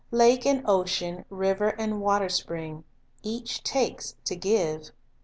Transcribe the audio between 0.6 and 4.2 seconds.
ocean, river and water spring,— each takes